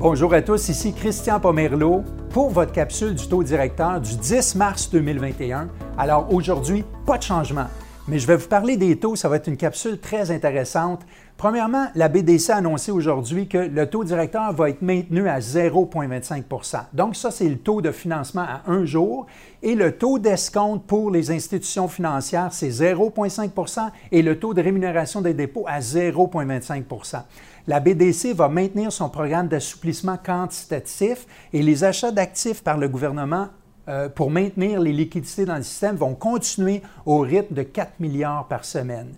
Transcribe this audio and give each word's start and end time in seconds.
Bonjour 0.00 0.32
à 0.32 0.42
tous, 0.42 0.68
ici 0.68 0.92
Christian 0.92 1.40
Pomerleau 1.40 2.04
pour 2.30 2.50
votre 2.50 2.70
capsule 2.70 3.16
du 3.16 3.26
taux 3.26 3.42
directeur 3.42 4.00
du 4.00 4.14
10 4.14 4.54
mars 4.54 4.90
2021. 4.90 5.68
Alors 5.98 6.32
aujourd'hui, 6.32 6.84
pas 7.04 7.18
de 7.18 7.24
changement, 7.24 7.66
mais 8.06 8.20
je 8.20 8.26
vais 8.28 8.36
vous 8.36 8.46
parler 8.46 8.76
des 8.76 8.96
taux, 8.96 9.16
ça 9.16 9.28
va 9.28 9.34
être 9.34 9.48
une 9.48 9.56
capsule 9.56 9.98
très 9.98 10.30
intéressante. 10.30 11.00
Premièrement, 11.38 11.86
la 11.94 12.08
BDC 12.08 12.50
a 12.50 12.56
annoncé 12.56 12.90
aujourd'hui 12.90 13.46
que 13.46 13.58
le 13.58 13.86
taux 13.88 14.02
directeur 14.02 14.52
va 14.52 14.70
être 14.70 14.82
maintenu 14.82 15.28
à 15.28 15.38
0,25% 15.38 16.80
Donc 16.92 17.14
ça, 17.14 17.30
c'est 17.30 17.48
le 17.48 17.58
taux 17.58 17.80
de 17.80 17.92
financement 17.92 18.42
à 18.42 18.62
un 18.66 18.84
jour. 18.84 19.26
Et 19.62 19.76
le 19.76 19.92
taux 19.92 20.18
d'escompte 20.18 20.84
pour 20.84 21.12
les 21.12 21.30
institutions 21.30 21.86
financières, 21.86 22.52
c'est 22.52 22.70
0,5% 22.70 23.88
et 24.10 24.22
le 24.22 24.40
taux 24.40 24.52
de 24.52 24.60
rémunération 24.60 25.20
des 25.20 25.32
dépôts 25.32 25.64
à 25.68 25.78
0,25% 25.78 27.22
la 27.68 27.80
BDC 27.80 28.32
va 28.34 28.48
maintenir 28.48 28.90
son 28.90 29.10
programme 29.10 29.46
d'assouplissement 29.46 30.16
quantitatif 30.16 31.26
et 31.52 31.62
les 31.62 31.84
achats 31.84 32.10
d'actifs 32.10 32.64
par 32.64 32.78
le 32.78 32.88
gouvernement 32.88 33.48
euh, 33.88 34.08
pour 34.08 34.30
maintenir 34.30 34.80
les 34.80 34.92
liquidités 34.92 35.44
dans 35.44 35.56
le 35.56 35.62
système 35.62 35.94
vont 35.94 36.14
continuer 36.14 36.80
au 37.04 37.18
rythme 37.18 37.54
de 37.54 37.62
4 37.62 38.00
milliards 38.00 38.48
par 38.48 38.64
semaine. 38.64 39.14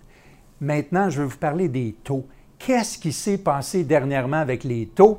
Maintenant, 0.61 1.09
je 1.09 1.23
vais 1.23 1.27
vous 1.27 1.37
parler 1.37 1.67
des 1.67 1.95
taux. 2.03 2.23
Qu'est-ce 2.59 2.99
qui 2.99 3.11
s'est 3.11 3.39
passé 3.39 3.83
dernièrement 3.83 4.37
avec 4.37 4.63
les 4.63 4.85
taux? 4.85 5.17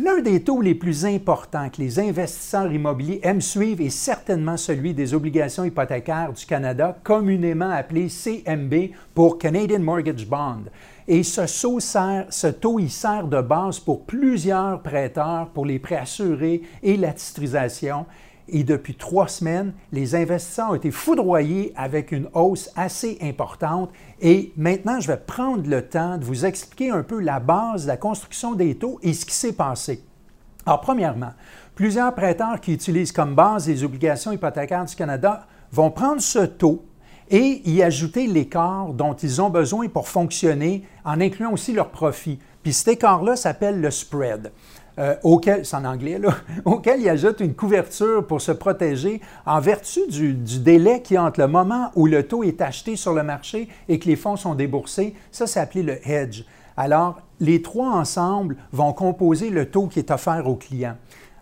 L'un 0.00 0.20
des 0.20 0.42
taux 0.42 0.60
les 0.60 0.74
plus 0.74 1.06
importants 1.06 1.70
que 1.70 1.80
les 1.80 2.00
investisseurs 2.00 2.72
immobiliers 2.72 3.20
aiment 3.22 3.40
suivre 3.40 3.80
est 3.80 3.90
certainement 3.90 4.56
celui 4.56 4.92
des 4.92 5.14
obligations 5.14 5.62
hypothécaires 5.62 6.32
du 6.32 6.44
Canada, 6.44 6.98
communément 7.04 7.70
appelé 7.70 8.08
CMB 8.08 8.90
pour 9.14 9.38
Canadian 9.38 9.78
Mortgage 9.78 10.26
Bond. 10.26 10.64
Et 11.06 11.22
ce, 11.22 11.46
ce 11.46 12.46
taux 12.48 12.80
y 12.80 12.90
sert 12.90 13.28
de 13.28 13.40
base 13.40 13.78
pour 13.78 14.04
plusieurs 14.04 14.82
prêteurs 14.82 15.50
pour 15.50 15.66
les 15.66 15.78
prêts 15.78 15.98
assurés 15.98 16.62
et 16.82 16.96
la 16.96 17.12
titrisation. 17.12 18.06
Et 18.48 18.62
depuis 18.62 18.94
trois 18.94 19.28
semaines, 19.28 19.72
les 19.90 20.14
investisseurs 20.14 20.70
ont 20.70 20.74
été 20.74 20.90
foudroyés 20.90 21.72
avec 21.76 22.12
une 22.12 22.28
hausse 22.34 22.70
assez 22.76 23.18
importante. 23.22 23.90
Et 24.20 24.52
maintenant, 24.56 25.00
je 25.00 25.08
vais 25.08 25.16
prendre 25.16 25.68
le 25.68 25.88
temps 25.88 26.18
de 26.18 26.24
vous 26.24 26.44
expliquer 26.44 26.90
un 26.90 27.02
peu 27.02 27.20
la 27.20 27.40
base 27.40 27.84
de 27.84 27.88
la 27.88 27.96
construction 27.96 28.54
des 28.54 28.76
taux 28.76 28.98
et 29.02 29.14
ce 29.14 29.24
qui 29.24 29.34
s'est 29.34 29.54
passé. 29.54 30.04
Alors, 30.66 30.80
premièrement, 30.80 31.32
plusieurs 31.74 32.14
prêteurs 32.14 32.60
qui 32.60 32.72
utilisent 32.72 33.12
comme 33.12 33.34
base 33.34 33.68
les 33.68 33.82
obligations 33.82 34.32
hypothécaires 34.32 34.84
du 34.84 34.94
Canada 34.94 35.46
vont 35.72 35.90
prendre 35.90 36.20
ce 36.20 36.40
taux 36.40 36.84
et 37.30 37.62
y 37.68 37.82
ajouter 37.82 38.26
l'écart 38.26 38.88
dont 38.92 39.14
ils 39.14 39.40
ont 39.40 39.50
besoin 39.50 39.88
pour 39.88 40.08
fonctionner 40.08 40.84
en 41.04 41.20
incluant 41.20 41.52
aussi 41.52 41.72
leur 41.72 41.88
profit. 41.88 42.38
Puis 42.62 42.72
cet 42.72 42.88
écart-là 42.88 43.36
s'appelle 43.36 43.80
le 43.80 43.90
spread. 43.90 44.52
Euh, 44.96 45.16
auquel, 45.24 45.64
anglais, 45.72 46.20
là, 46.20 46.36
auquel 46.64 47.00
il 47.00 47.08
ajoute 47.08 47.40
une 47.40 47.54
couverture 47.54 48.24
pour 48.24 48.40
se 48.40 48.52
protéger 48.52 49.20
en 49.44 49.58
vertu 49.58 50.06
du, 50.08 50.34
délai 50.34 51.02
qui 51.02 51.18
entre 51.18 51.40
le 51.40 51.48
moment 51.48 51.90
où 51.96 52.06
le 52.06 52.22
taux 52.22 52.44
est 52.44 52.60
acheté 52.60 52.94
sur 52.94 53.12
le 53.12 53.24
marché 53.24 53.68
et 53.88 53.98
que 53.98 54.06
les 54.06 54.14
fonds 54.14 54.36
sont 54.36 54.54
déboursés. 54.54 55.14
Ça, 55.32 55.48
c'est 55.48 55.58
appelé 55.58 55.82
le 55.82 56.08
hedge. 56.08 56.44
Alors, 56.76 57.18
les 57.40 57.60
trois 57.60 57.90
ensemble 57.90 58.56
vont 58.72 58.92
composer 58.92 59.50
le 59.50 59.68
taux 59.68 59.88
qui 59.88 59.98
est 59.98 60.12
offert 60.12 60.46
au 60.46 60.54
client. 60.54 60.96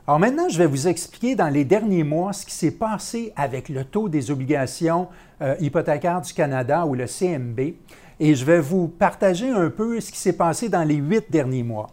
Alors 0.07 0.19
maintenant, 0.19 0.49
je 0.49 0.59
vais 0.59 0.67
vous 0.67 0.89
expliquer 0.89 1.37
dans 1.37 1.49
les 1.49 1.65
derniers 1.65 2.05
mois 2.05 2.33
ce 2.33 2.45
qui 2.47 2.55
s'est 2.55 2.73
passé 2.73 3.33
avec 3.37 3.69
le 3.69 3.85
taux 3.85 4.09
des 4.09 4.31
obligations 4.31 5.09
euh, 5.43 5.55
hypothécaires 5.61 6.23
du 6.23 6.33
Canada 6.33 6.87
ou 6.87 6.95
le 6.95 7.07
CMB 7.07 7.61
et 8.19 8.35
je 8.35 8.45
vais 8.45 8.61
vous 8.61 8.89
partager 8.89 9.51
un 9.51 9.71
peu 9.71 10.01
ce 10.01 10.11
qui 10.11 10.19
s'est 10.19 10.33
passé 10.33 10.69
dans 10.69 10.83
les 10.83 10.97
huit 10.97 11.31
derniers 11.31 11.63
mois. 11.63 11.89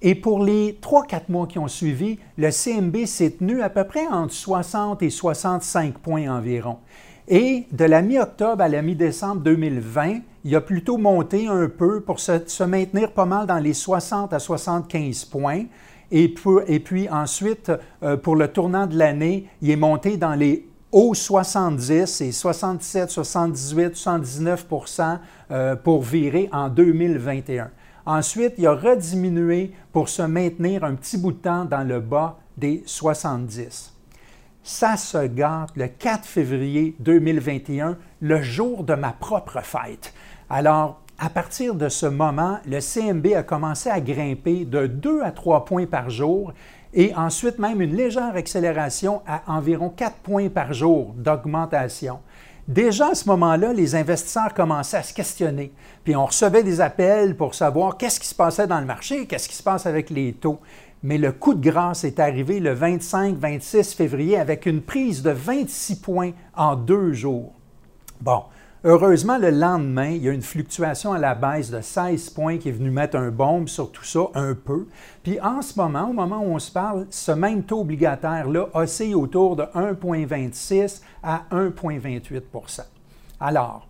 Et 0.00 0.14
pour 0.14 0.44
les 0.44 0.78
3-4 0.80 1.22
mois 1.28 1.46
qui 1.46 1.58
ont 1.58 1.68
suivi, 1.68 2.18
le 2.36 2.50
CMB 2.50 3.04
s'est 3.06 3.32
tenu 3.32 3.62
à 3.62 3.68
peu 3.68 3.84
près 3.84 4.06
entre 4.06 4.32
60 4.32 5.02
et 5.02 5.10
65 5.10 5.98
points 5.98 6.28
environ. 6.28 6.78
Et 7.26 7.66
de 7.72 7.84
la 7.84 8.00
mi-octobre 8.00 8.62
à 8.62 8.68
la 8.68 8.80
mi-décembre 8.80 9.42
2020, 9.42 10.20
il 10.44 10.56
a 10.56 10.60
plutôt 10.60 10.98
monté 10.98 11.48
un 11.48 11.68
peu 11.68 12.00
pour 12.00 12.20
se, 12.20 12.62
maintenir 12.62 13.12
pas 13.12 13.26
mal 13.26 13.46
dans 13.46 13.58
les 13.58 13.74
60 13.74 14.32
à 14.32 14.38
75 14.38 15.24
points. 15.24 15.64
Et, 16.10 16.28
puis 16.28 17.08
ensuite, 17.10 17.70
euh, 18.02 18.16
pour 18.16 18.36
le 18.36 18.48
tournant 18.48 18.86
de 18.86 18.96
l'année, 18.96 19.46
il 19.60 19.70
est 19.70 19.76
monté 19.76 20.16
dans 20.16 20.34
les 20.34 20.66
hauts 20.90 21.12
70 21.12 22.22
et 22.22 22.32
67, 22.32 23.10
78, 23.10 23.94
79% 23.94 25.18
pour 25.82 26.02
virer 26.02 26.48
en 26.50 26.70
2021. 26.70 27.70
Ensuite, 28.08 28.54
il 28.56 28.66
a 28.66 28.72
rediminué 28.72 29.70
pour 29.92 30.08
se 30.08 30.22
maintenir 30.22 30.82
un 30.82 30.94
petit 30.94 31.18
bout 31.18 31.32
de 31.32 31.36
temps 31.36 31.66
dans 31.66 31.86
le 31.86 32.00
bas 32.00 32.38
des 32.56 32.82
70. 32.86 33.94
Ça 34.62 34.96
se 34.96 35.26
gâte 35.26 35.72
le 35.76 35.88
4 35.88 36.24
février 36.24 36.96
2021, 37.00 37.98
le 38.22 38.40
jour 38.40 38.84
de 38.84 38.94
ma 38.94 39.12
propre 39.12 39.60
fête. 39.62 40.14
Alors, 40.48 41.02
à 41.18 41.28
partir 41.28 41.74
de 41.74 41.90
ce 41.90 42.06
moment, 42.06 42.60
le 42.66 42.80
CMB 42.80 43.34
a 43.36 43.42
commencé 43.42 43.90
à 43.90 44.00
grimper 44.00 44.64
de 44.64 44.86
2 44.86 45.20
à 45.20 45.30
3 45.30 45.66
points 45.66 45.84
par 45.84 46.08
jour 46.08 46.54
et 46.94 47.14
ensuite 47.14 47.58
même 47.58 47.82
une 47.82 47.94
légère 47.94 48.34
accélération 48.34 49.20
à 49.26 49.42
environ 49.48 49.90
4 49.90 50.16
points 50.16 50.48
par 50.48 50.72
jour 50.72 51.12
d'augmentation. 51.14 52.20
Déjà 52.68 53.08
à 53.08 53.14
ce 53.14 53.26
moment-là, 53.28 53.72
les 53.72 53.94
investisseurs 53.94 54.52
commençaient 54.52 54.98
à 54.98 55.02
se 55.02 55.14
questionner. 55.14 55.72
Puis 56.04 56.14
on 56.14 56.26
recevait 56.26 56.62
des 56.62 56.82
appels 56.82 57.34
pour 57.34 57.54
savoir 57.54 57.96
qu'est-ce 57.96 58.20
qui 58.20 58.28
se 58.28 58.34
passait 58.34 58.66
dans 58.66 58.78
le 58.78 58.84
marché, 58.84 59.24
qu'est-ce 59.24 59.48
qui 59.48 59.56
se 59.56 59.62
passe 59.62 59.86
avec 59.86 60.10
les 60.10 60.34
taux. 60.34 60.60
Mais 61.02 61.16
le 61.16 61.32
coup 61.32 61.54
de 61.54 61.66
grâce 61.66 62.04
est 62.04 62.20
arrivé 62.20 62.60
le 62.60 62.74
25-26 62.74 63.96
février 63.96 64.36
avec 64.36 64.66
une 64.66 64.82
prise 64.82 65.22
de 65.22 65.30
26 65.30 65.96
points 65.96 66.32
en 66.54 66.76
deux 66.76 67.14
jours. 67.14 67.54
Bon, 68.20 68.42
Heureusement, 68.84 69.38
le 69.38 69.50
lendemain, 69.50 70.10
il 70.10 70.22
y 70.22 70.28
a 70.28 70.32
une 70.32 70.40
fluctuation 70.40 71.12
à 71.12 71.18
la 71.18 71.34
baisse 71.34 71.68
de 71.68 71.80
16 71.80 72.30
points 72.30 72.58
qui 72.58 72.68
est 72.68 72.72
venue 72.72 72.92
mettre 72.92 73.16
un 73.16 73.30
bombe 73.30 73.66
sur 73.66 73.90
tout 73.90 74.04
ça 74.04 74.20
un 74.34 74.54
peu. 74.54 74.86
Puis 75.24 75.40
en 75.40 75.62
ce 75.62 75.76
moment, 75.76 76.08
au 76.08 76.12
moment 76.12 76.38
où 76.38 76.54
on 76.54 76.60
se 76.60 76.70
parle, 76.70 77.08
ce 77.10 77.32
même 77.32 77.64
taux 77.64 77.80
obligataire-là 77.80 78.68
oscille 78.74 79.16
autour 79.16 79.56
de 79.56 79.64
1,26 79.74 81.02
à 81.24 81.42
1,28% 81.50 82.82
Alors, 83.40 83.88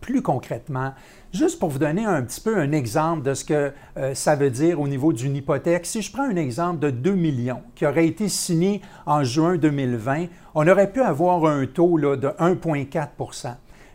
plus 0.00 0.22
concrètement, 0.22 0.92
juste 1.32 1.58
pour 1.58 1.70
vous 1.70 1.80
donner 1.80 2.04
un 2.04 2.22
petit 2.22 2.40
peu 2.40 2.56
un 2.56 2.70
exemple 2.70 3.22
de 3.22 3.34
ce 3.34 3.44
que 3.44 3.72
euh, 3.96 4.14
ça 4.14 4.36
veut 4.36 4.50
dire 4.50 4.80
au 4.80 4.86
niveau 4.86 5.12
d'une 5.12 5.34
hypothèque, 5.34 5.86
si 5.86 6.02
je 6.02 6.12
prends 6.12 6.30
un 6.30 6.36
exemple 6.36 6.78
de 6.78 6.90
2 6.90 7.14
millions 7.16 7.62
qui 7.74 7.84
aurait 7.84 8.06
été 8.06 8.28
signé 8.28 8.80
en 9.06 9.24
juin 9.24 9.56
2020, 9.56 10.26
on 10.54 10.68
aurait 10.68 10.92
pu 10.92 11.00
avoir 11.00 11.44
un 11.46 11.66
taux 11.66 11.96
là, 11.96 12.16
de 12.16 12.28
1,4 12.28 13.08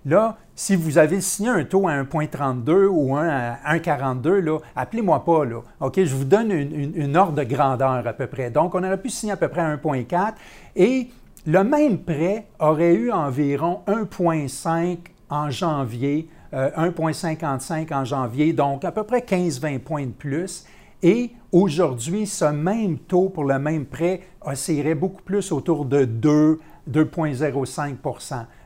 Là, 0.05 0.37
si 0.55 0.75
vous 0.75 0.97
avez 0.97 1.21
signé 1.21 1.49
un 1.49 1.63
taux 1.63 1.87
à 1.87 1.93
1,32 2.03 2.87
ou 2.87 3.15
à 3.15 3.57
1,42, 3.75 4.59
appelez-moi 4.75 5.23
pas. 5.23 5.45
Là. 5.45 5.61
Je 5.95 6.15
vous 6.15 6.25
donne 6.25 6.51
une, 6.51 7.17
ordre 7.17 7.33
de 7.33 7.43
grandeur 7.43 8.05
à 8.05 8.13
peu 8.13 8.27
près. 8.27 8.49
Donc, 8.49 8.75
on 8.75 8.83
aurait 8.83 9.01
pu 9.01 9.09
signer 9.09 9.33
à 9.33 9.37
peu 9.37 9.47
près 9.47 9.61
1,4 9.61 10.33
et 10.75 11.09
le 11.45 11.63
même 11.63 11.99
prêt 11.99 12.47
aurait 12.59 12.93
eu 12.93 13.11
environ 13.11 13.81
1,5 13.87 14.97
en 15.29 15.49
janvier, 15.49 16.29
1,55 16.53 17.91
euh, 17.91 17.95
en 17.95 18.05
janvier, 18.05 18.53
donc 18.53 18.83
à 18.83 18.91
peu 18.91 19.03
près 19.03 19.19
15-20 19.19 19.79
points 19.79 20.05
de 20.05 20.11
plus. 20.11 20.65
Et 21.01 21.31
aujourd'hui, 21.51 22.25
ce 22.25 22.45
même 22.45 22.97
taux 22.97 23.29
pour 23.29 23.45
le 23.45 23.57
même 23.59 23.85
prêt 23.85 24.21
oscillerait 24.41 24.95
beaucoup 24.95 25.21
plus 25.21 25.51
autour 25.51 25.85
de 25.85 26.05
2 26.05 26.59
2,05 26.89 27.95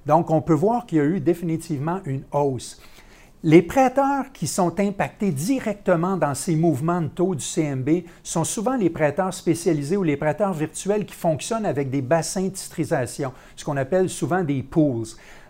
Donc, 0.06 0.30
on 0.30 0.42
peut 0.42 0.54
voir 0.54 0.86
qu'il 0.86 0.98
y 0.98 1.02
a 1.02 1.06
eu 1.06 1.20
définitivement 1.20 2.00
une 2.06 2.24
hausse. 2.32 2.80
Les 3.46 3.62
prêteurs 3.62 4.32
qui 4.32 4.48
sont 4.48 4.80
impactés 4.80 5.32
directement 5.32 6.16
dans 6.16 6.34
ces 6.34 6.56
mouvements 6.56 7.02
de 7.02 7.10
taux 7.10 7.36
du 7.36 7.44
CMB 7.44 8.06
sont 8.24 8.46
souvent 8.46 8.78
les 8.78 8.90
prêteurs 8.90 9.34
spécialisés 9.34 9.98
ou 9.98 10.04
les 10.04 10.16
prêteurs 10.16 10.54
virtuels 10.54 11.06
qui 11.06 11.14
fonctionnent 11.14 11.66
avec 11.66 11.90
des 11.90 12.02
bassins 12.02 12.44
de 12.44 12.54
titrisation, 12.54 13.34
ce 13.58 13.66
qu'on 13.66 13.76
appelle 13.76 14.10
souvent 14.10 14.46
des 14.46 14.64
pools. 14.64 15.08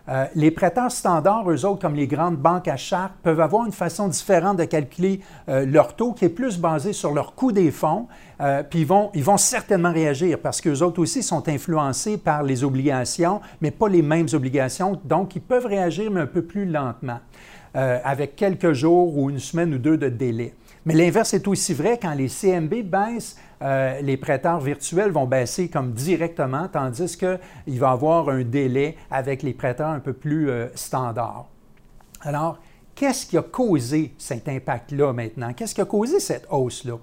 Euh, 0.08 0.26
les 0.34 0.50
prêteurs 0.50 0.92
standards, 0.92 1.50
eux 1.50 1.64
autres, 1.64 1.80
comme 1.80 1.94
les 1.94 2.06
grandes 2.06 2.36
banques 2.36 2.68
à 2.68 2.76
charte, 2.76 3.12
peuvent 3.22 3.40
avoir 3.40 3.64
une 3.64 3.72
façon 3.72 4.08
différente 4.08 4.58
de 4.58 4.64
calculer 4.64 5.20
euh, 5.48 5.64
leur 5.64 5.96
taux 5.96 6.12
qui 6.12 6.26
est 6.26 6.30
plus 6.30 6.58
basé 6.58 6.92
sur 6.92 7.14
leur 7.14 7.34
coût 7.34 7.52
des 7.52 7.70
fonds. 7.70 8.06
Euh, 8.40 8.62
puis 8.62 8.80
ils 8.80 8.86
vont, 8.86 9.10
ils 9.14 9.24
vont 9.24 9.38
certainement 9.38 9.92
réagir 9.92 10.38
parce 10.40 10.60
qu'eux 10.60 10.82
autres 10.82 11.00
aussi 11.00 11.22
sont 11.22 11.48
influencés 11.48 12.18
par 12.18 12.42
les 12.42 12.64
obligations, 12.64 13.40
mais 13.62 13.70
pas 13.70 13.88
les 13.88 14.02
mêmes 14.02 14.28
obligations. 14.34 15.00
Donc, 15.04 15.36
ils 15.36 15.42
peuvent 15.42 15.66
réagir, 15.66 16.10
mais 16.10 16.20
un 16.20 16.26
peu 16.26 16.42
plus 16.42 16.66
lentement, 16.66 17.20
avec 17.74 18.36
quelques 18.36 18.72
jours 18.72 19.16
ou 19.18 19.30
une 19.30 19.40
semaine 19.40 19.74
ou 19.74 19.78
deux 19.78 19.96
de 19.96 20.08
délai. 20.08 20.54
Mais 20.86 20.94
l'inverse 20.94 21.32
est 21.34 21.48
aussi 21.48 21.72
vrai 21.72 21.98
quand 22.00 22.12
les 22.14 22.28
CMB 22.28 22.82
baissent 22.82 23.36
euh, 23.62 24.00
les 24.02 24.18
prêteurs 24.18 24.60
virtuels 24.60 25.10
vont 25.10 25.26
baisser 25.26 25.68
comme 25.68 25.92
directement, 25.92 26.68
tandis 26.68 27.16
qu'il 27.16 27.78
va 27.78 27.88
y 27.88 27.92
avoir 27.92 28.28
un 28.28 28.42
délai 28.42 28.96
avec 29.10 29.42
les 29.42 29.54
prêteurs 29.54 29.88
un 29.88 30.00
peu 30.00 30.12
plus 30.12 30.50
euh, 30.50 30.68
standards. 30.74 31.46
Alors, 32.20 32.58
qu'est-ce 32.94 33.24
qui 33.24 33.38
a 33.38 33.42
causé 33.42 34.14
cet 34.18 34.48
impact-là 34.48 35.14
maintenant? 35.14 35.54
Qu'est-ce 35.54 35.74
qui 35.74 35.80
a 35.80 35.86
causé 35.86 36.20
cette 36.20 36.46
hausse-là? 36.50 36.98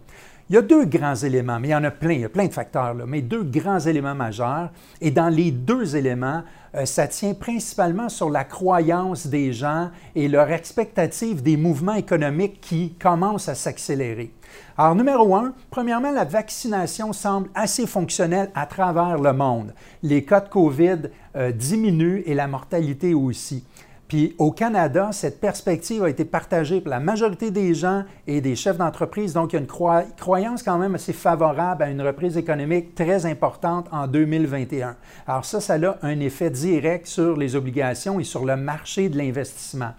Il 0.52 0.56
y 0.56 0.58
a 0.58 0.62
deux 0.62 0.84
grands 0.84 1.16
éléments, 1.16 1.62
mais 1.62 1.70
il 1.70 1.72
y 1.72 1.76
en 1.76 1.84
a 1.86 1.92
plein, 1.92 2.12
il 2.12 2.20
y 2.20 2.26
a 2.26 2.30
plein 2.30 2.46
de 2.48 2.52
facteurs, 2.52 2.94
là, 2.94 3.06
mais 3.08 3.22
deux 3.22 3.44
grands 3.44 3.80
éléments 3.80 4.16
majeurs. 4.16 4.70
Et 5.00 5.10
dans 5.10 5.30
les 5.30 5.50
deux 5.50 5.96
éléments, 5.96 6.44
euh, 6.76 6.84
ça 6.84 7.08
tient 7.08 7.34
principalement 7.34 8.10
sur 8.10 8.30
la 8.30 8.44
croyance 8.44 9.28
des 9.28 9.54
gens 9.54 9.92
et 10.14 10.28
leur 10.28 10.52
expectative 10.52 11.42
des 11.42 11.56
mouvements 11.56 11.94
économiques 11.94 12.60
qui 12.60 12.96
commencent 12.96 13.48
à 13.48 13.56
s'accélérer. 13.56 14.34
Alors, 14.78 14.94
numéro 14.94 15.34
un, 15.38 15.54
premièrement, 15.70 16.12
la 16.12 16.26
vaccination 16.26 17.14
semble 17.14 17.48
assez 17.56 17.88
fonctionnelle 17.88 18.52
à 18.54 18.66
travers 18.66 19.20
le 19.20 19.32
monde. 19.32 19.74
Les 20.04 20.26
cas 20.26 20.42
de 20.42 20.50
COVID 20.50 21.04
euh, 21.38 21.54
diminuent 21.54 22.24
et 22.26 22.34
la 22.34 22.48
mortalité 22.48 23.14
aussi. 23.14 23.64
Puis 24.12 24.36
au 24.40 24.52
Canada, 24.52 25.12
cette 25.14 25.40
perspective 25.40 26.04
a 26.04 26.10
été 26.10 26.26
partagée 26.26 26.82
par 26.82 26.92
la 26.92 27.00
majorité 27.00 27.50
des 27.50 27.74
gens 27.74 28.04
et 28.28 28.42
des 28.42 28.58
chefs 28.58 28.76
d'entreprise. 28.76 29.32
Donc, 29.32 29.54
il 29.54 29.56
y 29.56 29.60
a 29.60 29.62
une 29.62 30.12
croyance 30.18 30.64
quand 30.64 30.78
même 30.78 30.96
assez 30.96 31.14
favorable 31.14 31.82
à 31.82 31.90
une 31.90 32.02
reprise 32.02 32.36
économique 32.36 32.94
très 32.94 33.26
importante 33.26 33.88
en 33.94 34.08
2021. 34.08 34.98
Alors 35.26 35.46
ça, 35.46 35.62
ça 35.62 35.76
a 35.76 35.96
un 36.02 36.20
effet 36.20 36.50
direct 36.50 37.08
sur 37.08 37.38
les 37.38 37.56
obligations 37.56 38.20
et 38.20 38.26
sur 38.26 38.44
le 38.44 38.58
marché 38.58 39.08
de 39.08 39.18
l'investissement. 39.18 39.92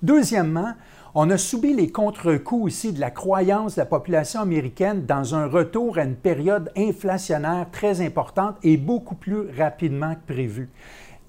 Deuxièmement, 0.00 0.72
on 1.14 1.28
a 1.28 1.36
subi 1.36 1.74
les 1.74 1.92
contre-coups 1.92 2.64
aussi 2.64 2.94
de 2.94 3.00
la 3.00 3.10
croyance 3.10 3.74
de 3.74 3.82
la 3.82 3.86
population 3.86 4.40
américaine 4.40 5.04
dans 5.04 5.34
un 5.34 5.44
retour 5.44 5.98
à 5.98 6.04
une 6.04 6.16
période 6.16 6.72
inflationnaire 6.74 7.66
très 7.70 8.00
importante 8.00 8.56
et 8.62 8.78
beaucoup 8.78 9.14
plus 9.14 9.50
rapidement 9.58 10.14
que 10.14 10.32
prévu. 10.32 10.70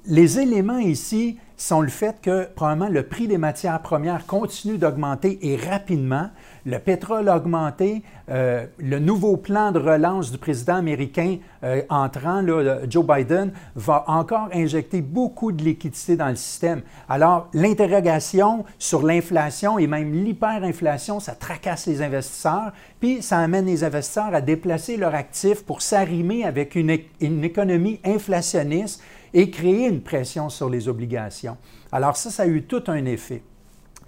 Les 0.05 0.39
éléments 0.39 0.79
ici 0.79 1.37
sont 1.61 1.81
le 1.81 1.89
fait 1.89 2.21
que 2.21 2.47
probablement 2.55 2.89
le 2.89 3.03
prix 3.03 3.27
des 3.27 3.37
matières 3.37 3.81
premières 3.81 4.25
continue 4.25 4.77
d'augmenter 4.77 5.39
et 5.41 5.57
rapidement. 5.57 6.29
Le 6.69 6.77
pétrole 6.77 7.27
a 7.29 7.37
augmenté. 7.37 8.03
Euh, 8.29 8.67
le 8.77 8.99
nouveau 8.99 9.37
plan 9.37 9.71
de 9.71 9.79
relance 9.79 10.31
du 10.31 10.37
président 10.37 10.75
américain 10.75 11.37
euh, 11.63 11.81
entrant, 11.89 12.45
Joe 12.87 13.03
Biden, 13.03 13.51
va 13.75 14.03
encore 14.05 14.49
injecter 14.53 15.01
beaucoup 15.01 15.51
de 15.51 15.63
liquidités 15.63 16.15
dans 16.15 16.29
le 16.29 16.35
système. 16.35 16.83
Alors, 17.07 17.47
l'interrogation 17.55 18.65
sur 18.77 19.01
l'inflation 19.01 19.79
et 19.79 19.87
même 19.87 20.13
l'hyperinflation, 20.13 21.19
ça 21.19 21.33
tracasse 21.33 21.87
les 21.87 22.03
investisseurs, 22.03 22.71
puis 22.99 23.23
ça 23.23 23.39
amène 23.39 23.65
les 23.65 23.83
investisseurs 23.83 24.35
à 24.35 24.41
déplacer 24.41 24.95
leurs 24.95 25.15
actifs 25.15 25.65
pour 25.65 25.81
s'arrimer 25.81 26.43
avec 26.45 26.75
une 26.75 27.43
économie 27.43 27.99
inflationniste 28.05 29.01
et 29.33 29.49
créer 29.49 29.87
une 29.87 30.01
pression 30.01 30.49
sur 30.49 30.69
les 30.69 30.87
obligations. 30.87 31.57
Alors 31.91 32.15
ça, 32.15 32.29
ça 32.29 32.43
a 32.43 32.47
eu 32.47 32.61
tout 32.61 32.83
un 32.87 33.05
effet. 33.05 33.41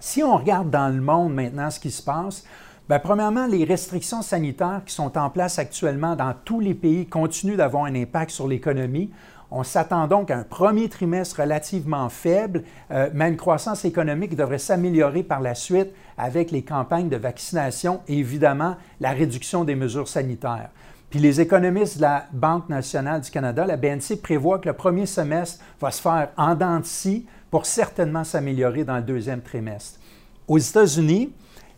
Si 0.04 0.20
on 0.24 0.36
regarde 0.36 0.68
dans 0.68 0.92
le 0.92 1.00
monde 1.00 1.32
maintenant 1.32 1.70
ce 1.70 1.78
qui 1.78 1.92
se 1.92 2.02
passe, 2.02 2.44
Bien, 2.88 2.98
premièrement, 2.98 3.46
les 3.46 3.64
restrictions 3.64 4.20
sanitaires 4.20 4.82
qui 4.84 4.92
sont 4.92 5.16
en 5.16 5.30
place 5.30 5.60
actuellement 5.60 6.16
dans 6.16 6.34
tous 6.44 6.58
les 6.58 6.74
pays 6.74 7.06
continuent 7.06 7.56
d'avoir 7.56 7.84
un 7.84 7.94
impact 7.94 8.32
sur 8.32 8.48
l'économie. 8.48 9.12
On 9.52 9.62
s'attend 9.62 10.08
donc 10.08 10.32
à 10.32 10.38
un 10.38 10.42
premier 10.42 10.88
trimestre 10.88 11.40
relativement 11.40 12.08
faible, 12.08 12.64
euh, 12.90 13.10
mais 13.14 13.28
une 13.28 13.36
croissance 13.36 13.84
économique 13.84 14.34
devrait 14.34 14.58
s'améliorer 14.58 15.22
par 15.22 15.40
la 15.40 15.54
suite 15.54 15.90
avec 16.18 16.50
les 16.50 16.64
campagnes 16.64 17.08
de 17.08 17.16
vaccination 17.16 18.00
et 18.08 18.18
évidemment 18.18 18.74
la 18.98 19.12
réduction 19.12 19.62
des 19.62 19.76
mesures 19.76 20.08
sanitaires. 20.08 20.70
Puis 21.10 21.20
les 21.20 21.40
économistes 21.40 21.98
de 21.98 22.02
la 22.02 22.26
Banque 22.32 22.68
nationale 22.68 23.20
du 23.20 23.30
Canada, 23.30 23.64
la 23.64 23.76
BNC, 23.76 24.20
prévoient 24.20 24.58
que 24.58 24.68
le 24.68 24.74
premier 24.74 25.06
semestre 25.06 25.62
va 25.80 25.92
se 25.92 26.02
faire 26.02 26.30
en 26.36 26.56
dents 26.56 26.80
de 26.80 26.84
scie 26.84 27.26
pour 27.52 27.66
certainement 27.66 28.24
s'améliorer 28.24 28.82
dans 28.82 28.96
le 28.96 29.02
deuxième 29.02 29.42
trimestre. 29.42 30.00
Aux 30.48 30.56
États-Unis, 30.56 31.34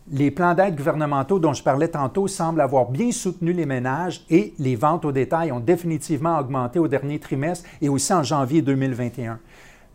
les 0.09 0.31
plans 0.31 0.53
d'aide 0.53 0.77
gouvernementaux 0.77 1.37
dont 1.37 1.51
je 1.51 1.61
parlais 1.61 1.89
tantôt 1.89 2.29
semblent 2.29 2.61
avoir 2.61 2.89
bien 2.89 3.11
soutenu 3.11 3.51
les 3.51 3.65
ménages 3.65 4.23
et 4.29 4.53
les 4.57 4.77
ventes 4.77 5.03
au 5.03 5.11
détail 5.11 5.51
ont 5.51 5.59
définitivement 5.59 6.39
augmenté 6.39 6.79
au 6.79 6.87
dernier 6.87 7.19
trimestre 7.19 7.67
et 7.81 7.89
aussi 7.89 8.13
en 8.13 8.23
janvier 8.23 8.61
2021. 8.61 9.37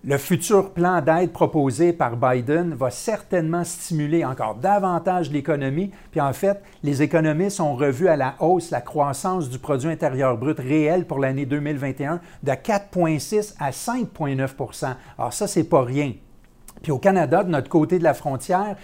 Le 0.02 0.17
futur 0.17 0.70
plan 0.70 1.02
d'aide 1.02 1.31
proposé 1.31 1.93
par 1.93 2.17
Biden 2.17 2.73
va 2.73 2.91
certainement 2.91 3.64
stimuler 3.64 4.25
encore 4.25 4.55
davantage 4.55 5.31
l'économie. 5.31 5.91
Puis 6.11 6.23
en 6.23 6.32
fait, 6.32 6.62
les 6.82 7.02
économistes 7.02 7.61
ont 7.61 7.75
revu 7.75 8.08
à 8.08 8.17
la 8.17 8.35
hausse 8.41 8.70
la 8.70 8.81
croissance 8.81 9.50
du 9.50 9.58
produit 9.58 9.91
intérieur 9.91 10.38
brut 10.38 10.58
réel 10.58 11.06
pour 11.06 11.19
l'année 11.19 11.44
2021 11.44 12.19
de 12.43 12.50
4,6 12.50 13.56
à 13.61 13.73
5,9% 13.73 14.94
Alors 15.19 15.35
ça, 15.35 15.47
c'est 15.47 15.64
pas 15.64 15.82
rien. 15.82 16.14
Puis 16.82 16.93
au 16.93 16.99
Canada, 16.99 17.44
de 17.44 17.50
notre 17.50 17.69
côté 17.69 17.99
de 17.99 18.05
la 18.05 18.14
frontière, 18.14 18.76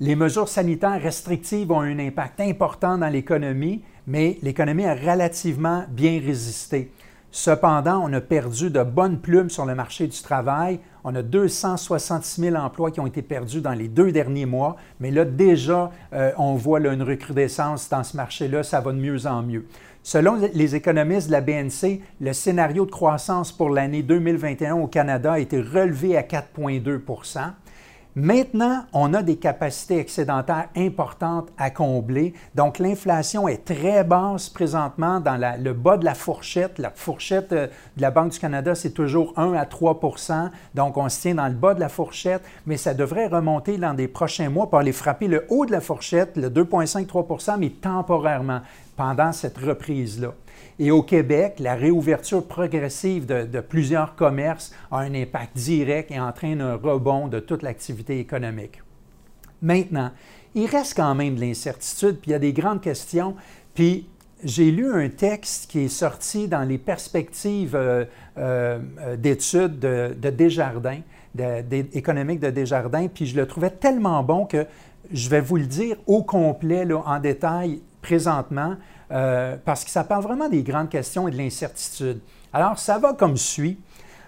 les 0.00 0.16
mesures 0.16 0.48
sanitaires 0.48 1.00
restrictives 1.00 1.72
ont 1.72 1.80
un 1.80 1.98
impact 1.98 2.40
important 2.40 2.98
dans 2.98 3.08
l'économie, 3.08 3.82
mais 4.06 4.36
l'économie 4.42 4.84
a 4.84 4.94
relativement 4.94 5.84
bien 5.88 6.20
résisté. 6.22 6.92
Cependant, 7.30 8.02
on 8.02 8.12
a 8.14 8.22
perdu 8.22 8.70
de 8.70 8.82
bonnes 8.82 9.18
plumes 9.18 9.50
sur 9.50 9.66
le 9.66 9.74
marché 9.74 10.06
du 10.06 10.22
travail. 10.22 10.80
On 11.04 11.14
a 11.14 11.22
266 11.22 12.40
000 12.40 12.56
emplois 12.56 12.90
qui 12.90 13.00
ont 13.00 13.06
été 13.06 13.20
perdus 13.20 13.60
dans 13.60 13.72
les 13.72 13.88
deux 13.88 14.12
derniers 14.12 14.46
mois, 14.46 14.76
mais 14.98 15.10
là, 15.10 15.24
déjà, 15.24 15.90
euh, 16.12 16.32
on 16.38 16.54
voit 16.54 16.80
une 16.80 17.02
recrudescence 17.02 17.88
dans 17.88 18.02
ce 18.02 18.16
marché-là, 18.16 18.62
ça 18.62 18.80
va 18.80 18.92
de 18.92 18.98
mieux 18.98 19.26
en 19.26 19.42
mieux. 19.42 19.66
Selon 20.02 20.38
les 20.54 20.74
économistes 20.74 21.26
de 21.26 21.32
la 21.32 21.42
BNC, 21.42 22.00
le 22.20 22.32
scénario 22.32 22.86
de 22.86 22.90
croissance 22.90 23.52
pour 23.52 23.68
l'année 23.68 24.02
2021 24.02 24.76
au 24.76 24.86
Canada 24.86 25.34
a 25.34 25.38
été 25.38 25.60
relevé 25.60 26.16
à 26.16 26.22
4,2 26.22 26.98
Maintenant, 28.20 28.82
on 28.92 29.14
a 29.14 29.22
des 29.22 29.36
capacités 29.36 29.98
excédentaires 29.98 30.70
importantes 30.74 31.50
à 31.56 31.70
combler. 31.70 32.34
Donc, 32.56 32.80
l'inflation 32.80 33.46
est 33.46 33.64
très 33.64 34.02
basse 34.02 34.48
présentement 34.48 35.20
dans 35.20 35.40
le 35.56 35.72
bas 35.72 35.96
de 35.96 36.04
la 36.04 36.16
fourchette. 36.16 36.80
La 36.80 36.90
fourchette 36.90 37.52
euh, 37.52 37.68
de 37.96 38.02
la 38.02 38.10
Banque 38.10 38.32
du 38.32 38.40
Canada, 38.40 38.74
c'est 38.74 38.90
toujours 38.90 39.34
1 39.36 39.52
à 39.52 39.64
3% 39.66 40.50
Donc, 40.74 40.96
on 40.96 41.08
se 41.08 41.20
tient 41.20 41.36
dans 41.36 41.46
le 41.46 41.54
bas 41.54 41.74
de 41.74 41.80
la 41.80 41.88
fourchette, 41.88 42.42
mais 42.66 42.76
ça 42.76 42.92
devrait 42.92 43.28
remonter 43.28 43.78
dans 43.78 43.94
des 43.94 44.08
prochains 44.08 44.50
mois 44.50 44.68
pour 44.68 44.80
aller 44.80 44.90
frapper 44.90 45.28
le 45.28 45.44
haut 45.48 45.64
de 45.64 45.70
la 45.70 45.80
fourchette, 45.80 46.36
le 46.36 46.50
2,5-3% 46.50 47.56
mais 47.60 47.70
temporairement 47.70 48.62
pendant 48.98 49.30
cette 49.30 49.56
reprise-là. 49.56 50.34
Et 50.80 50.90
au 50.90 51.04
Québec, 51.04 51.60
la 51.60 51.76
réouverture 51.76 52.44
progressive 52.44 53.26
de, 53.26 53.60
plusieurs 53.60 54.16
commerces 54.16 54.74
a 54.90 54.98
un 54.98 55.14
impact 55.14 55.56
direct 55.56 56.10
et 56.10 56.18
entraîne 56.18 56.60
un 56.60 56.74
rebond 56.74 57.28
de 57.28 57.38
toute 57.38 57.62
l'activité 57.62 58.18
économique. 58.18 58.82
Maintenant, 59.62 60.10
il 60.56 60.66
reste 60.66 60.96
quand 60.96 61.14
même 61.14 61.36
de 61.36 61.40
l'incertitude, 61.40 62.18
puis 62.20 62.30
il 62.30 62.32
y 62.32 62.34
a 62.34 62.40
des 62.40 62.52
grandes 62.52 62.80
questions. 62.80 63.36
Puis 63.72 64.08
j'ai 64.42 64.72
lu 64.72 64.92
un 64.92 65.08
texte 65.08 65.70
qui 65.70 65.84
est 65.84 65.88
sorti 65.88 66.48
dans 66.48 66.64
les 66.64 66.78
perspectives 66.78 67.76
euh, 67.76 68.04
euh, 68.36 69.16
d'études 69.16 69.78
de, 69.78 70.30
Desjardins, 70.30 71.02
économiques 71.92 72.40
de 72.40 72.50
Desjardins, 72.50 73.06
puis 73.06 73.26
je 73.26 73.36
le 73.36 73.46
trouvais 73.46 73.70
tellement 73.70 74.24
bon 74.24 74.44
que 74.44 74.66
je 75.12 75.28
vais 75.28 75.40
vous 75.40 75.56
le 75.56 75.66
dire 75.66 75.96
au 76.08 76.24
complet, 76.24 76.84
en 76.92 77.20
détail, 77.20 77.80
présentement. 78.02 78.76
Euh, 79.10 79.56
parce 79.64 79.84
que 79.84 79.90
ça 79.90 80.04
parle 80.04 80.22
vraiment 80.22 80.48
des 80.48 80.62
grandes 80.62 80.90
questions 80.90 81.28
et 81.28 81.30
de 81.30 81.36
l'incertitude. 81.36 82.20
Alors, 82.52 82.78
ça 82.78 82.98
va 82.98 83.14
comme 83.14 83.36
suit. 83.36 83.78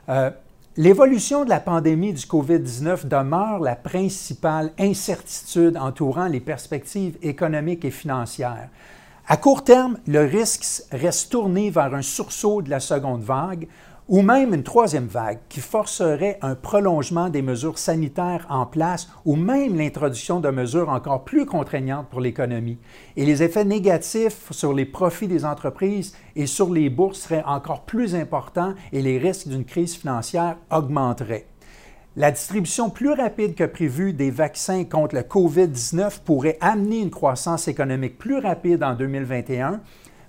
Euh, 0.09 0.31
l'évolution 0.77 1.45
de 1.45 1.51
la 1.51 1.61
pandémie 1.61 2.15
du 2.15 2.25
COVID-19 2.25 3.07
demeure 3.07 3.61
la 3.61 3.77
principale 3.77 4.73
incertitude 4.79 5.77
entourant 5.77 6.27
les 6.27 6.41
perspectives 6.41 7.19
économiques 7.23 7.85
et 7.85 7.91
financières. 7.91 8.69
À 9.29 9.37
court 9.37 9.63
terme, 9.65 9.99
le 10.07 10.25
risque 10.25 10.85
reste 10.91 11.31
tourné 11.31 11.71
vers 11.71 11.95
un 11.95 12.03
sursaut 12.03 12.63
de 12.63 12.71
la 12.71 12.81
seconde 12.81 13.23
vague, 13.23 13.69
ou 14.11 14.23
même 14.23 14.53
une 14.53 14.65
troisième 14.65 15.07
vague 15.07 15.39
qui 15.49 15.61
forcerait 15.61 16.37
un 16.43 16.57
prolongement 16.57 17.31
des 17.31 17.43
mesures 17.43 17.79
sanitaires 17.79 18.45
en 18.51 18.67
place 18.67 19.09
ou 19.25 19.37
même 19.37 19.77
l'introduction 19.77 20.41
de 20.41 20.51
mesures 20.51 20.89
encore 20.89 21.25
plus 21.25 21.47
contraignantes 21.47 22.09
pour 22.09 22.21
l'économie. 22.21 22.79
Et 23.17 23.25
les 23.25 23.45
effets 23.45 23.65
négatifs 23.65 24.51
sur 24.51 24.73
les 24.73 24.85
profits 24.85 25.29
des 25.29 25.45
entreprises 25.45 26.17
et 26.35 26.47
sur 26.47 26.75
les 26.75 26.91
bourses 26.91 27.21
seraient 27.21 27.45
encore 27.47 27.83
plus 27.83 28.17
importants 28.17 28.75
et 28.93 29.01
les 29.01 29.17
risques 29.17 29.47
d'une 29.47 29.65
crise 29.65 29.95
financière 29.95 30.57
augmenteraient. 30.73 31.47
La 32.17 32.33
distribution 32.33 32.91
plus 32.91 33.13
rapide 33.13 33.55
que 33.55 33.63
prévu 33.63 34.13
des 34.13 34.33
vaccins 34.33 34.83
contre 34.83 35.15
le 35.15 35.21
COVID-19 35.21 36.25
pourrait 36.25 36.59
amener 36.61 36.99
une 36.99 37.11
croissance 37.11 37.69
économique 37.69 38.19
plus 38.19 38.39
rapide 38.39 38.83
en 38.83 38.95
2021, 38.95 39.81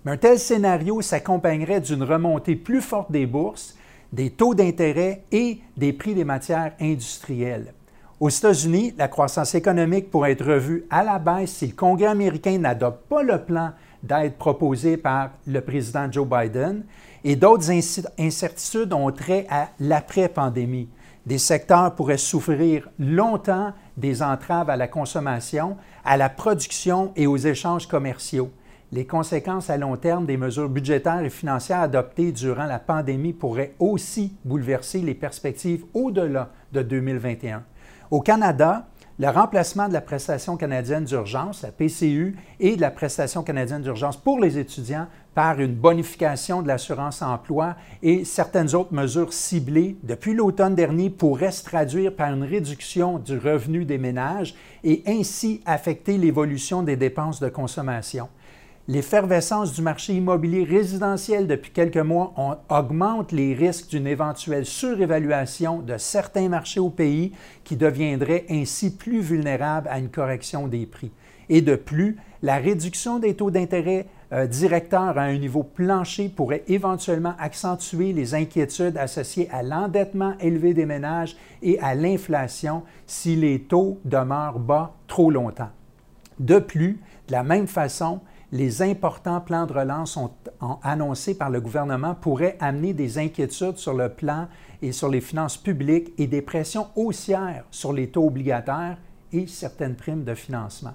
mais 0.05 0.13
un 0.13 0.17
tel 0.17 0.39
scénario 0.39 1.01
s'accompagnerait 1.01 1.81
d'une 1.81 2.03
remontée 2.03 2.55
plus 2.55 2.81
forte 2.81 3.11
des 3.11 3.25
bourses, 3.25 3.75
des 4.11 4.29
taux 4.29 4.55
d'intérêt 4.55 5.23
et 5.31 5.59
des 5.77 5.93
prix 5.93 6.13
des 6.13 6.25
matières 6.25 6.73
industrielles. 6.79 7.73
Aux 8.19 8.29
États-Unis, 8.29 8.93
la 8.97 9.07
croissance 9.07 9.55
économique 9.55 10.11
pourrait 10.11 10.33
être 10.33 10.45
revue 10.45 10.85
à 10.89 11.03
la 11.03 11.17
baisse 11.17 11.53
si 11.53 11.67
le 11.67 11.73
Congrès 11.73 12.07
américain 12.07 12.57
n'adopte 12.57 13.07
pas 13.09 13.23
le 13.23 13.43
plan 13.43 13.71
d'aide 14.03 14.35
proposé 14.35 14.97
par 14.97 15.31
le 15.47 15.61
président 15.61 16.11
Joe 16.11 16.27
Biden 16.27 16.83
et 17.23 17.35
d'autres 17.35 17.71
incertitudes 18.19 18.93
ont 18.93 19.11
trait 19.11 19.47
à 19.49 19.69
l'après-pandémie. 19.79 20.89
Des 21.25 21.37
secteurs 21.37 21.93
pourraient 21.93 22.17
souffrir 22.17 22.89
longtemps 22.99 23.73
des 23.95 24.23
entraves 24.23 24.69
à 24.69 24.75
la 24.75 24.87
consommation, 24.87 25.77
à 26.03 26.17
la 26.17 26.29
production 26.29 27.13
et 27.15 27.27
aux 27.27 27.37
échanges 27.37 27.87
commerciaux. 27.87 28.51
Les 28.93 29.05
conséquences 29.05 29.69
à 29.69 29.77
long 29.77 29.95
terme 29.95 30.25
des 30.25 30.35
mesures 30.35 30.67
budgétaires 30.67 31.23
et 31.23 31.29
financières 31.29 31.79
adoptées 31.79 32.33
durant 32.33 32.65
la 32.65 32.77
pandémie 32.77 33.31
pourraient 33.31 33.73
aussi 33.79 34.35
bouleverser 34.43 34.99
les 34.99 35.13
perspectives 35.13 35.85
au-delà 35.93 36.49
de 36.73 36.81
2021. 36.81 37.63
Au 38.11 38.19
Canada, 38.19 38.87
le 39.17 39.29
remplacement 39.29 39.87
de 39.87 39.93
la 39.93 40.01
prestation 40.01 40.57
canadienne 40.57 41.05
d'urgence, 41.05 41.61
la 41.61 41.71
PCU, 41.71 42.35
et 42.59 42.75
de 42.75 42.81
la 42.81 42.91
prestation 42.91 43.43
canadienne 43.43 43.81
d'urgence 43.81 44.17
pour 44.17 44.39
les 44.39 44.57
étudiants 44.57 45.07
par 45.35 45.61
une 45.61 45.73
bonification 45.73 46.61
de 46.61 46.67
l'assurance 46.67 47.21
emploi 47.21 47.75
et 48.03 48.25
certaines 48.25 48.75
autres 48.75 48.93
mesures 48.93 49.31
ciblées 49.31 49.95
depuis 50.03 50.33
l'automne 50.33 50.75
dernier 50.75 51.09
pourraient 51.09 51.51
se 51.51 51.63
traduire 51.63 52.13
par 52.13 52.33
une 52.33 52.43
réduction 52.43 53.19
du 53.19 53.37
revenu 53.37 53.85
des 53.85 53.97
ménages 53.97 54.53
et 54.83 55.01
ainsi 55.07 55.61
affecter 55.65 56.17
l'évolution 56.17 56.83
des 56.83 56.97
dépenses 56.97 57.39
de 57.39 57.47
consommation. 57.47 58.27
L'effervescence 58.91 59.71
du 59.71 59.81
marché 59.81 60.15
immobilier 60.15 60.65
résidentiel 60.65 61.47
depuis 61.47 61.71
quelques 61.71 61.95
mois 61.95 62.33
augmente 62.67 63.31
les 63.31 63.53
risques 63.53 63.87
d'une 63.87 64.05
éventuelle 64.05 64.65
surévaluation 64.65 65.79
de 65.79 65.95
certains 65.95 66.49
marchés 66.49 66.81
au 66.81 66.89
pays 66.89 67.31
qui 67.63 67.77
deviendraient 67.77 68.45
ainsi 68.49 68.93
plus 68.93 69.21
vulnérables 69.21 69.87
à 69.87 69.97
une 69.97 70.09
correction 70.09 70.67
des 70.67 70.85
prix. 70.85 71.13
Et 71.47 71.61
de 71.61 71.77
plus, 71.77 72.17
la 72.41 72.57
réduction 72.57 73.17
des 73.17 73.33
taux 73.33 73.49
d'intérêt 73.49 74.07
euh, 74.33 74.45
directeurs 74.45 75.17
à 75.17 75.21
un 75.21 75.37
niveau 75.37 75.63
plancher 75.63 76.27
pourrait 76.27 76.65
éventuellement 76.67 77.35
accentuer 77.39 78.11
les 78.11 78.35
inquiétudes 78.35 78.97
associées 78.97 79.47
à 79.53 79.63
l'endettement 79.63 80.33
élevé 80.41 80.73
des 80.73 80.85
ménages 80.85 81.37
et 81.61 81.79
à 81.79 81.95
l'inflation 81.95 82.83
si 83.07 83.37
les 83.37 83.61
taux 83.61 83.99
demeurent 84.03 84.59
bas 84.59 84.95
trop 85.07 85.31
longtemps. 85.31 85.69
De 86.39 86.59
plus, 86.59 86.99
de 87.29 87.31
la 87.31 87.43
même 87.43 87.67
façon, 87.67 88.19
les 88.51 88.81
importants 88.81 89.39
plans 89.39 89.65
de 89.65 89.73
relance 89.73 90.19
annoncés 90.83 91.37
par 91.37 91.49
le 91.49 91.61
gouvernement 91.61 92.15
pourraient 92.15 92.57
amener 92.59 92.93
des 92.93 93.17
inquiétudes 93.17 93.77
sur 93.77 93.93
le 93.93 94.09
plan 94.09 94.47
et 94.81 94.91
sur 94.91 95.09
les 95.09 95.21
finances 95.21 95.57
publiques 95.57 96.11
et 96.17 96.27
des 96.27 96.41
pressions 96.41 96.87
haussières 96.95 97.63
sur 97.71 97.93
les 97.93 98.09
taux 98.09 98.27
obligataires 98.27 98.97
et 99.31 99.47
certaines 99.47 99.95
primes 99.95 100.25
de 100.25 100.35
financement. 100.35 100.93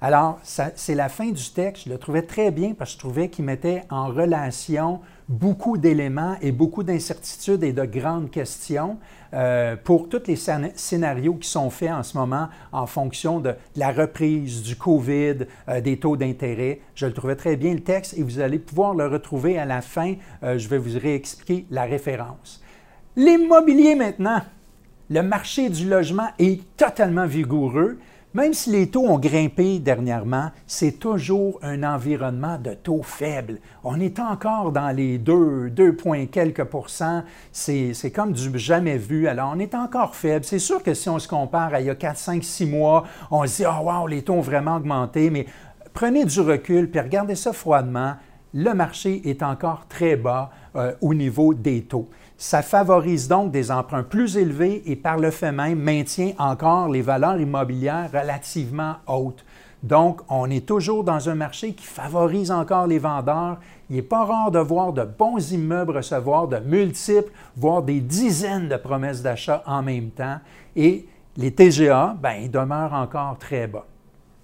Alors, 0.00 0.38
c'est 0.42 0.94
la 0.94 1.08
fin 1.08 1.30
du 1.30 1.50
texte. 1.50 1.84
Je 1.86 1.90
le 1.90 1.98
trouvais 1.98 2.22
très 2.22 2.50
bien 2.50 2.74
parce 2.74 2.90
que 2.90 2.94
je 2.94 2.98
trouvais 2.98 3.28
qu'il 3.30 3.46
mettait 3.46 3.82
en 3.90 4.08
relation 4.08 5.00
beaucoup 5.28 5.78
d'éléments 5.78 6.36
et 6.42 6.52
beaucoup 6.52 6.82
d'incertitudes 6.82 7.64
et 7.64 7.72
de 7.72 7.84
grandes 7.84 8.30
questions 8.30 8.98
euh, 9.32 9.74
pour 9.82 10.08
tous 10.08 10.22
les 10.26 10.36
scénarios 10.36 11.34
qui 11.34 11.48
sont 11.48 11.70
faits 11.70 11.90
en 11.90 12.02
ce 12.02 12.16
moment 12.16 12.48
en 12.72 12.86
fonction 12.86 13.40
de, 13.40 13.54
la 13.74 13.90
reprise, 13.90 14.62
du 14.62 14.76
COVID, 14.76 15.46
euh, 15.68 15.80
des 15.80 15.98
taux 15.98 16.16
d'intérêt. 16.16 16.80
Je 16.94 17.06
le 17.06 17.12
trouvais 17.12 17.34
très 17.34 17.56
bien 17.56 17.72
le 17.72 17.80
texte 17.80 18.16
et 18.18 18.22
vous 18.22 18.38
allez 18.38 18.58
pouvoir 18.58 18.94
le 18.94 19.06
retrouver 19.06 19.58
à 19.58 19.64
la 19.64 19.80
fin. 19.80 20.14
Euh, 20.42 20.58
je 20.58 20.68
vais 20.68 20.78
vous 20.78 20.98
réexpliquer 20.98 21.66
la 21.70 21.84
référence. 21.84 22.62
L'immobilier 23.16 23.94
maintenant. 23.94 24.42
Le 25.08 25.22
marché 25.22 25.70
du 25.70 25.88
logement 25.88 26.28
est 26.38 26.60
totalement 26.76 27.26
vigoureux. 27.26 27.98
Même 28.36 28.52
si 28.52 28.68
les 28.68 28.90
taux 28.90 29.06
ont 29.06 29.18
grimpé 29.18 29.78
dernièrement, 29.78 30.50
c'est 30.66 30.98
toujours 30.98 31.58
un 31.62 31.82
environnement 31.82 32.58
de 32.58 32.74
taux 32.74 33.02
faible. 33.02 33.60
On 33.82 33.98
est 33.98 34.20
encore 34.20 34.72
dans 34.72 34.94
les 34.94 35.16
2, 35.16 35.70
2 35.70 35.96
points 35.96 36.26
quelques 36.26 36.64
pourcents. 36.64 37.22
C'est, 37.50 37.94
comme 38.14 38.34
du 38.34 38.58
jamais 38.58 38.98
vu. 38.98 39.26
Alors, 39.26 39.54
on 39.56 39.58
est 39.58 39.74
encore 39.74 40.14
faible. 40.14 40.44
C'est 40.44 40.58
sûr 40.58 40.82
que 40.82 40.92
si 40.92 41.08
on 41.08 41.18
se 41.18 41.26
compare 41.26 41.72
à 41.72 41.80
il 41.80 41.86
y 41.86 41.90
a 41.90 41.94
4, 41.94 42.18
5, 42.18 42.44
6 42.44 42.66
mois, 42.66 43.04
on 43.30 43.46
se 43.46 43.56
dit, 43.56 43.64
oh 43.66 43.84
wow, 43.84 44.06
les 44.06 44.20
taux 44.20 44.34
ont 44.34 44.42
vraiment 44.42 44.76
augmenté. 44.76 45.30
Mais 45.30 45.46
prenez 45.94 46.26
du 46.26 46.40
recul 46.40 46.90
puis 46.90 47.00
regardez 47.00 47.36
ça 47.36 47.54
froidement. 47.54 48.16
Le 48.58 48.72
marché 48.72 49.20
est 49.28 49.42
encore 49.42 49.84
très 49.86 50.16
bas 50.16 50.48
euh, 50.76 50.94
au 51.02 51.12
niveau 51.12 51.52
des 51.52 51.82
taux. 51.82 52.08
Ça 52.38 52.62
favorise 52.62 53.28
donc 53.28 53.50
des 53.50 53.70
emprunts 53.70 54.02
plus 54.02 54.38
élevés 54.38 54.82
et 54.86 54.96
par 54.96 55.18
le 55.18 55.30
fait 55.30 55.52
même 55.52 55.78
maintient 55.78 56.32
encore 56.38 56.88
les 56.88 57.02
valeurs 57.02 57.38
immobilières 57.38 58.08
relativement 58.10 58.94
hautes. 59.06 59.44
Donc, 59.82 60.22
on 60.30 60.48
est 60.48 60.64
toujours 60.64 61.04
dans 61.04 61.28
un 61.28 61.34
marché 61.34 61.74
qui 61.74 61.84
favorise 61.84 62.50
encore 62.50 62.86
les 62.86 62.98
vendeurs. 62.98 63.58
Il 63.90 63.96
n'est 63.96 64.02
pas 64.02 64.24
rare 64.24 64.50
de 64.50 64.58
voir 64.58 64.94
de 64.94 65.04
bons 65.04 65.52
immeubles 65.52 65.98
recevoir 65.98 66.48
de 66.48 66.56
multiples, 66.56 67.30
voire 67.58 67.82
des 67.82 68.00
dizaines 68.00 68.70
de 68.70 68.76
promesses 68.76 69.20
d'achat 69.20 69.62
en 69.66 69.82
même 69.82 70.08
temps. 70.08 70.38
Et 70.74 71.06
les 71.36 71.50
TGA, 71.50 72.16
ben, 72.22 72.36
ils 72.40 72.50
demeurent 72.50 72.94
encore 72.94 73.36
très 73.38 73.66
bas. 73.66 73.84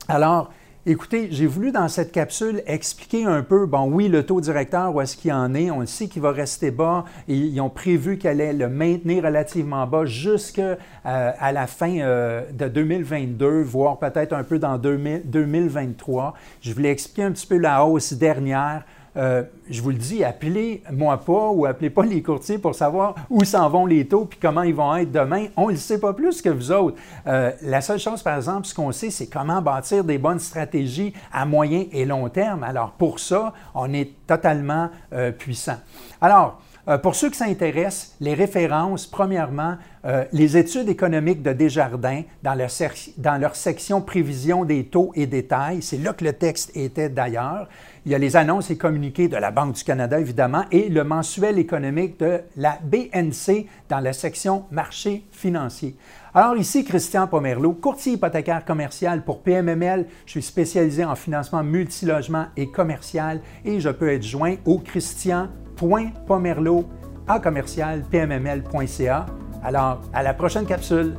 Alors, 0.06 0.50
Écoutez, 0.84 1.28
j'ai 1.30 1.46
voulu 1.46 1.70
dans 1.70 1.86
cette 1.86 2.10
capsule 2.10 2.60
expliquer 2.66 3.24
un 3.24 3.44
peu, 3.44 3.66
bon 3.66 3.88
oui, 3.88 4.08
le 4.08 4.26
taux 4.26 4.40
directeur, 4.40 4.92
où 4.92 5.00
est-ce 5.00 5.16
qu'il 5.16 5.32
en 5.32 5.54
est, 5.54 5.70
on 5.70 5.78
le 5.78 5.86
sait 5.86 6.08
qu'il 6.08 6.22
va 6.22 6.32
rester 6.32 6.72
bas, 6.72 7.04
et 7.28 7.36
ils 7.36 7.60
ont 7.60 7.70
prévu 7.70 8.18
qu'elle 8.18 8.40
allait 8.40 8.52
le 8.52 8.68
maintenir 8.68 9.22
relativement 9.22 9.86
bas 9.86 10.06
jusqu'à 10.06 10.78
euh, 11.06 11.30
la 11.40 11.66
fin 11.68 12.00
euh, 12.00 12.42
de 12.50 12.66
2022, 12.66 13.62
voire 13.62 14.00
peut-être 14.00 14.32
un 14.32 14.42
peu 14.42 14.58
dans 14.58 14.76
2023. 14.76 16.34
Je 16.60 16.74
voulais 16.74 16.90
expliquer 16.90 17.22
un 17.22 17.30
petit 17.30 17.46
peu 17.46 17.58
la 17.58 17.84
hausse 17.84 18.14
dernière. 18.14 18.82
Euh, 19.16 19.42
je 19.68 19.82
vous 19.82 19.90
le 19.90 19.96
dis, 19.96 20.24
appelez-moi 20.24 21.18
pas 21.18 21.50
ou 21.50 21.66
appelez 21.66 21.90
pas 21.90 22.04
les 22.04 22.22
courtiers 22.22 22.58
pour 22.58 22.74
savoir 22.74 23.14
où 23.28 23.44
s'en 23.44 23.68
vont 23.68 23.84
les 23.84 24.06
taux 24.08 24.24
puis 24.24 24.38
comment 24.40 24.62
ils 24.62 24.74
vont 24.74 24.96
être 24.96 25.12
demain. 25.12 25.46
On 25.56 25.66
ne 25.66 25.72
le 25.72 25.78
sait 25.78 26.00
pas 26.00 26.14
plus 26.14 26.40
que 26.40 26.48
vous 26.48 26.72
autres. 26.72 26.96
Euh, 27.26 27.52
la 27.62 27.80
seule 27.80 27.98
chose, 27.98 28.22
par 28.22 28.36
exemple, 28.36 28.66
ce 28.66 28.74
qu'on 28.74 28.90
sait, 28.92 29.10
c'est 29.10 29.26
comment 29.26 29.60
bâtir 29.60 30.04
des 30.04 30.18
bonnes 30.18 30.38
stratégies 30.38 31.12
à 31.32 31.44
moyen 31.44 31.84
et 31.92 32.04
long 32.04 32.28
terme. 32.28 32.64
Alors, 32.64 32.92
pour 32.92 33.18
ça, 33.18 33.52
on 33.74 33.92
est 33.92 34.12
totalement 34.26 34.88
euh, 35.12 35.30
puissant. 35.30 35.76
Alors, 36.20 36.60
pour 37.02 37.14
ceux 37.14 37.30
qui 37.30 37.38
s'intéressent, 37.38 38.16
les 38.20 38.34
références, 38.34 39.06
premièrement, 39.06 39.76
les 40.32 40.56
études 40.56 40.88
économiques 40.88 41.42
de 41.42 41.52
Desjardins 41.52 42.22
dans 42.42 42.54
leur, 42.54 43.54
section 43.54 44.00
prévision 44.00 44.64
des 44.64 44.86
taux 44.86 45.12
et 45.14 45.26
détails, 45.26 45.80
c'est 45.80 45.98
là 45.98 46.12
que 46.12 46.24
le 46.24 46.32
texte 46.32 46.76
était 46.76 47.08
d'ailleurs. 47.08 47.68
Il 48.04 48.10
y 48.10 48.16
a 48.16 48.18
les 48.18 48.34
annonces 48.34 48.70
et 48.70 48.76
communiqués 48.76 49.28
de 49.28 49.36
la 49.36 49.52
Banque 49.52 49.76
du 49.76 49.84
Canada, 49.84 50.18
évidemment, 50.18 50.64
et 50.72 50.88
le 50.88 51.04
mensuel 51.04 51.60
économique 51.60 52.18
de 52.18 52.40
la 52.56 52.78
BNC 52.82 53.66
dans 53.88 54.00
la 54.00 54.12
section 54.12 54.64
marché 54.72 55.24
financier. 55.30 55.94
Alors 56.34 56.56
ici, 56.56 56.84
Christian 56.84 57.28
Pomerleau, 57.28 57.74
courtier 57.74 58.14
hypothécaire 58.14 58.64
commercial 58.64 59.22
pour 59.22 59.42
PMML. 59.42 60.06
Je 60.26 60.30
suis 60.30 60.42
spécialisé 60.42 61.04
en 61.04 61.14
financement 61.14 61.62
multilogement 61.62 62.46
et 62.56 62.70
commercial 62.70 63.40
et 63.64 63.78
je 63.78 63.90
peux 63.90 64.08
être 64.08 64.24
joint 64.24 64.56
au 64.64 64.78
christian.pomerleau 65.82 66.84
à 67.26 67.40
commercial 67.40 68.02
pmml.ca. 68.10 69.26
Alors, 69.64 70.00
à 70.12 70.22
la 70.22 70.34
prochaine 70.34 70.66
capsule. 70.66 71.14